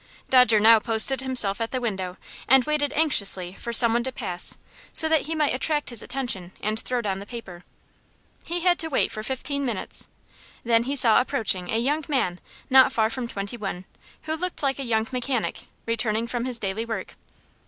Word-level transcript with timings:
Dodger 0.31 0.59
now 0.59 0.79
posted 0.79 1.21
himself 1.21 1.61
at 1.61 1.69
the 1.69 1.79
window 1.79 2.17
and 2.47 2.63
waited 2.63 2.91
anxiously 2.93 3.53
for 3.59 3.71
some 3.71 3.93
one 3.93 4.01
to 4.05 4.11
pass, 4.11 4.57
so 4.91 5.07
that 5.07 5.27
he 5.27 5.35
might 5.35 5.53
attract 5.53 5.91
his 5.91 6.01
attention 6.01 6.53
and 6.59 6.79
throw 6.79 7.01
down 7.01 7.19
the 7.19 7.25
paper. 7.27 7.63
He 8.43 8.61
had 8.61 8.79
to 8.79 8.87
wait 8.87 9.11
for 9.11 9.21
fifteen 9.21 9.63
minutes. 9.63 10.07
Then 10.63 10.85
he 10.85 10.95
saw 10.95 11.21
approaching 11.21 11.69
a 11.69 11.77
young 11.77 12.03
man, 12.07 12.39
not 12.67 12.91
far 12.91 13.11
from 13.11 13.27
twenty 13.27 13.57
one, 13.57 13.85
who 14.23 14.33
looked 14.33 14.63
like 14.63 14.79
a 14.79 14.83
young 14.85 15.05
mechanic, 15.11 15.65
returning 15.85 16.25
from 16.25 16.45
his 16.45 16.57
daily 16.57 16.83
work. 16.83 17.13